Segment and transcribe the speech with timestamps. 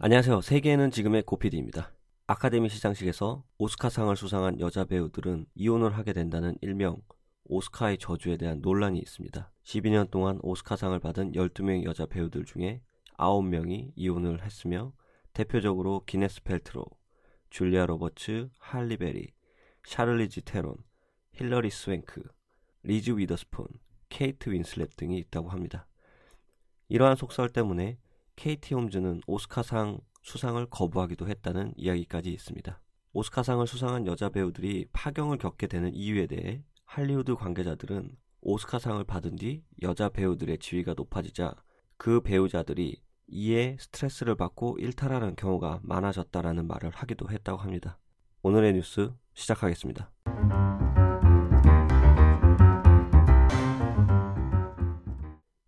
[0.00, 0.42] 안녕하세요.
[0.42, 1.92] 세계는 지금의 고피디입니다.
[2.28, 7.02] 아카데미 시상식에서 오스카상을 수상한 여자 배우들은 이혼을 하게 된다는 일명
[7.46, 9.50] 오스카의 저주에 대한 논란이 있습니다.
[9.64, 12.80] 12년 동안 오스카상을 받은 12명의 여자 배우들 중에
[13.16, 14.92] 9명이 이혼을 했으며
[15.32, 16.84] 대표적으로 기네스 펠트로,
[17.50, 19.32] 줄리아 로버츠, 할리베리,
[19.82, 20.76] 샤를리즈 테론,
[21.32, 22.22] 힐러리 스웽크,
[22.84, 23.66] 리즈 위더스폰,
[24.10, 25.88] 케이트 윈슬렛 등이 있다고 합니다.
[26.88, 27.98] 이러한 속설 때문에
[28.38, 32.80] 케이티 홈즈는 오스카상 수상을 거부하기도 했다는 이야기까지 있습니다.
[33.12, 40.08] 오스카상을 수상한 여자 배우들이 파경을 겪게 되는 이유에 대해 할리우드 관계자들은 오스카상을 받은 뒤 여자
[40.08, 41.52] 배우들의 지위가 높아지자
[41.96, 47.98] 그 배우자들이 이에 스트레스를 받고 일탈하는 경우가 많아졌다라는 말을 하기도 했다고 합니다.
[48.42, 50.12] 오늘의 뉴스 시작하겠습니다.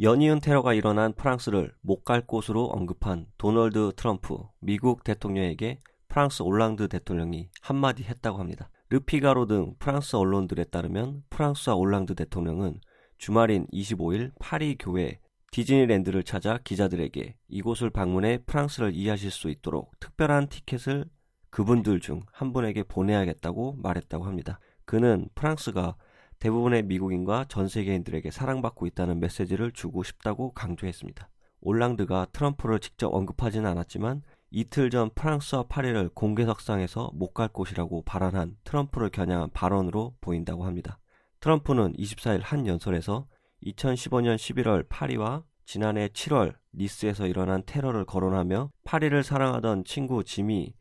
[0.00, 7.48] 연이은 테러가 일어난 프랑스를 못 갈 곳으로 언급한 도널드 트럼프 미국 대통령에게 프랑스 올랑드 대통령이
[7.62, 8.68] 한마디 했다고 합니다.
[8.90, 12.78] 르피가로 등 프랑스 언론들에 따르면 프랑수아 올랑드 대통령은
[13.18, 15.18] 주말인 25일 파리 교외
[15.50, 21.06] 디즈니랜드를 찾아 기자들에게 이곳을 방문해 프랑스를 이해하실 수 있도록 특별한 티켓을
[21.50, 24.60] 그분들 중 한 분에게 보내야겠다고 말했다고 합니다.
[24.84, 25.96] 그는 프랑스가
[26.38, 31.28] 대부분의 미국인과 전 세계인들에게 사랑받고 있다는 메시지를 주고 싶다고 강조했습니다.
[31.60, 39.10] 올랑드가 트럼프를 직접 언급하지는 않았지만 이틀 전 프랑스와 파리를 공개석상에서 못 갈 곳이라고 발언한 트럼프를
[39.10, 40.98] 겨냥한 발언으로 보인다고 합니다.
[41.40, 43.26] 트럼프는 24일 한 연설에서
[43.64, 50.74] 2015년 11월 파리와 지난해 7월 니스에서 일어난 테러를 거론하며 파리를 사랑하던 친구 짐이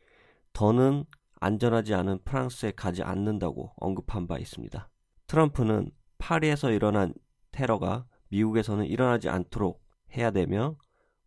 [0.54, 1.06] 더는
[1.40, 4.90] 안전하지 않은 프랑스에 가지 않는다고 언급한 바 있습니다.
[5.28, 7.14] 트럼프는 파리에서 일어난
[7.52, 9.84] 테러가 미국에서는 일어나지 않도록
[10.16, 10.78] 해야 되며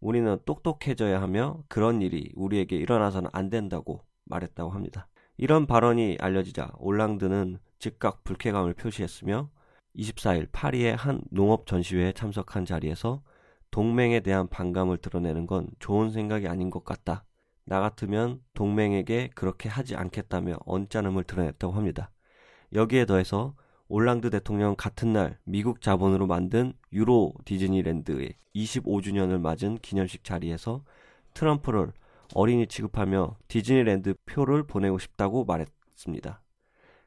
[0.01, 5.09] 우리는 똑똑해져야 하며 그런 일이 우리에게 일어나서는 안 된다고 말했다고 합니다.
[5.37, 9.51] 이런 발언이 알려지자 올랑드는 즉각 불쾌감을 표시했으며
[9.97, 13.23] 24일 파리의 한 농업 전시회에 참석한 자리에서
[13.71, 17.25] 동맹에 대한 반감을 드러내는 건 좋은 생각이 아닌 것 같다.
[17.65, 22.11] 나 같으면 동맹에게 그렇게 하지 않겠다며 언짢음을 드러냈다고 합니다.
[22.73, 23.55] 여기에 더해서
[23.91, 30.85] 올랑드 대통령 같은 날 미국 자본으로 만든 유로 디즈니랜드의 25주년을 맞은 기념식 자리에서
[31.33, 31.93] 트럼프를
[32.35, 36.43] 어린이 취급하며 디즈니랜드 표를 보내고 싶다고 말했습니다.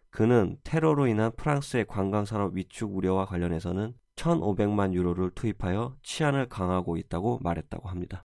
[0.10, 7.90] 그는 테러로 인한 프랑스의 관광산업 위축 우려와 관련해서는 1,500만 유로를 투입하여 치안을 강화하고 있다고 말했다고
[7.90, 8.24] 합니다.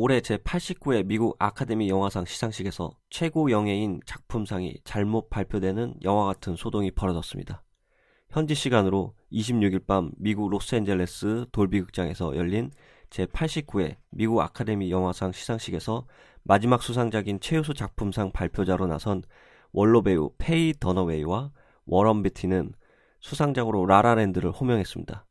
[0.00, 7.64] 올해 제89회 미국 아카데미 영화상 시상식에서 최고 영예인 작품상이 잘못 발표되는 영화 같은 소동이 벌어졌습니다.
[8.30, 12.70] 현지 시간으로 26일 밤 미국 로스앤젤레스 돌비극장에서 열린
[13.10, 16.06] 제89회 미국 아카데미 영화상 시상식에서
[16.44, 19.24] 마지막 수상작인 최우수 작품상 발표자로 나선
[19.72, 21.50] 원로 배우 페이 더너웨이와
[21.86, 22.72] 워런 비티는
[23.18, 25.26] 수상작으로 라라랜드를 호명했습니다.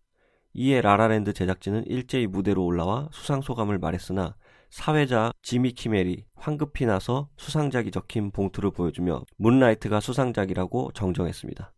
[0.56, 4.36] 이에 라라랜드 제작진은 일제히 무대로 올라와 수상 소감을 말했으나
[4.70, 11.74] 사회자 지미 키멜이 황급히 나서 수상작이 적힌 봉투를 보여주며 문라이트가 수상작이라고 정정했습니다.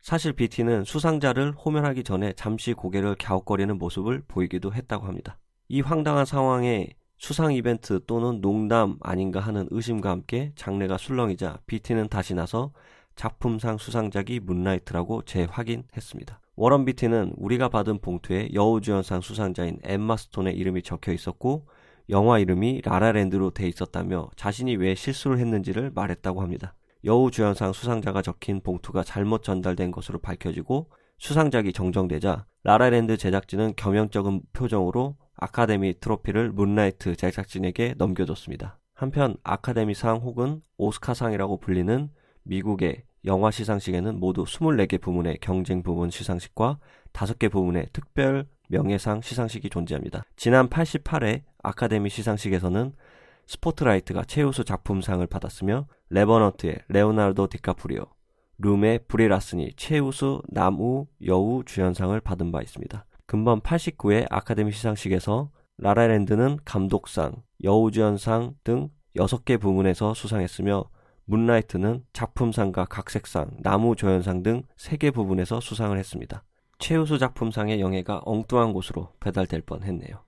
[0.00, 5.38] 사실 비티는 수상자를 호명하기 전에 잠시 고개를 갸웃거리는 모습을 보이기도 했다고 합니다.
[5.68, 6.88] 이 황당한 상황에
[7.18, 12.72] 수상 이벤트 또는 농담 아닌가 하는 의심과 함께 장내가 술렁이자 비티는 다시 나서
[13.16, 16.40] 작품상 수상작이 문라이트라고 재확인했습니다.
[16.54, 21.66] 워런 비티는 우리가 받은 봉투에 여우주연상 수상자인 엠마 스톤의 이름이 적혀 있었고
[22.10, 26.74] 영화 이름이 라라랜드로 돼 있었다며 자신이 왜 실수를 했는지를 말했다고 합니다.
[27.04, 36.00] 여우주연상 수상자가 적힌 봉투가 잘못 전달된 것으로 밝혀지고 수상작이 정정되자 라라랜드 제작진은 겸연쩍은 표정으로 아카데미
[36.00, 38.78] 트로피를 문라이트 제작진에게 넘겨줬습니다.
[38.94, 42.10] 한편 아카데미상 혹은 오스카상이라고 불리는
[42.42, 46.78] 미국의 영화 시상식에는 모두 24개 부문의 경쟁 부문 시상식과
[47.12, 50.24] 5개 부문의 특별 명예상 시상식이 존재합니다.
[50.36, 52.92] 지난 88회 아카데미 시상식에서는
[53.46, 58.06] 스포트라이트가 최우수 작품상을 받았으며 레버넌트의 레오나르도 디카프리오,
[58.58, 63.04] 룸의 브리 라슨이 최우수 남우 여우 주연상을 받은 바 있습니다.
[63.26, 70.84] 금번 89회 아카데미 시상식에서 라라랜드는 감독상, 여우주연상 등 6개 부문에서 수상했으며
[71.28, 76.42] 문라이트는 작품상과 각색상, 남우 조연상 등 3개 부문에서 수상을 했습니다.
[76.78, 80.24] 최우수 작품상의 영예가 엉뚱한 곳으로 배달될 뻔 했네요.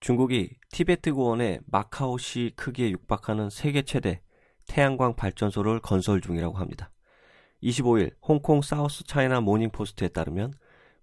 [0.00, 4.22] 중국이 티베트 고원의 마카오시 크기에 육박하는 세계 최대
[4.66, 6.90] 태양광 발전소를 건설 중이라고 합니다.
[7.62, 10.54] 25일 홍콩 사우스 차이나 모닝 포스트에 따르면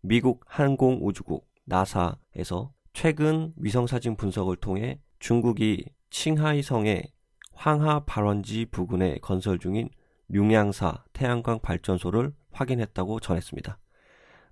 [0.02, 7.10] 미국 항공우주국 나사에서 최근 위성사진 분석을 통해 중국이 칭하이성의
[7.54, 9.90] 황하 발원지 부근에 건설 중인
[10.34, 13.80] 융양사 태양광 발전소를 확인했다고 전했습니다.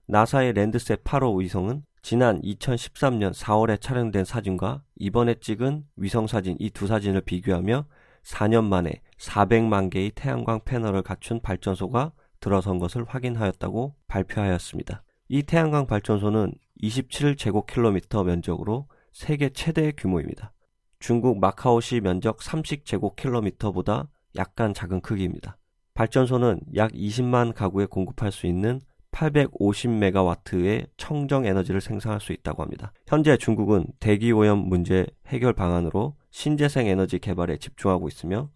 [0.06, 6.88] 나사의 랜드셋 8호 위성은 지난 2013년 4월에 촬영된 사진과 이번에 찍은 위성 사진 이 두
[6.88, 7.86] 사진을 비교하며
[8.24, 15.04] 4년 만에 400만 개의 태양광 패널을 갖춘 발전소가 들어선 것을 확인하였다고 발표하였습니다.
[15.30, 20.54] 이 태양광 발전소는 27제곱킬로미터 면적으로 세계 최대 규모입니다.
[21.00, 24.08] 중국 마카오시 면적 30제곱킬로미터보다
[24.38, 25.58] 약간 작은 크기입니다.
[25.96, 28.80] 발전소는 약 20만 가구에 공급할 수 있는
[29.12, 32.94] 850메가와트의 청정 에너지를 생산할 수 있다고 합니다.
[33.08, 38.50] 현재 중국은 대기 오염 문제 해결 방안으로 신재생 에너지 개발에 집중하고 있으며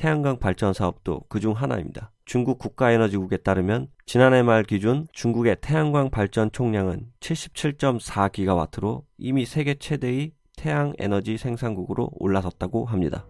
[0.00, 2.10] 태양광 발전 사업도 그중 하나입니다.
[2.24, 10.94] 중국 국가에너지국에 따르면 지난해 말 기준 중국의 태양광 발전 총량은 77.4기가와트로 이미 세계 최대의 태양
[10.98, 13.26] 에너지 생산국으로 올라섰다고 합니다.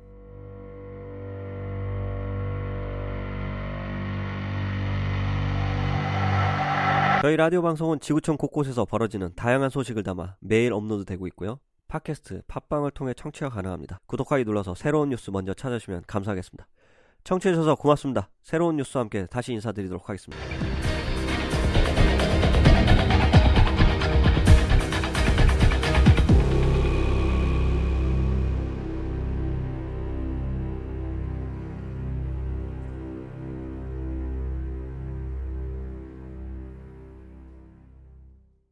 [7.23, 11.59] 저희 라디오 방송은 지구촌 곳곳에서 벌어지는 다양한 소식을 담아 매일 업로드되고 있고요.
[11.91, 14.01] 팟캐스트, 팟빵을 통해 청취가 가능합니다.
[14.07, 16.67] 구독하기 눌러서 새로운 뉴스 먼저 찾아주시면 감사하겠습니다.
[17.25, 18.31] 청취해주셔서 고맙습니다.
[18.43, 20.80] 새로운 뉴스와 함께 다시 인사드리도록 하겠습니다.